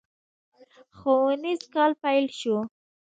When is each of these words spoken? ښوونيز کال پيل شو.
ښوونيز 0.97 1.61
کال 1.73 1.91
پيل 2.03 2.25
شو. 2.39 2.57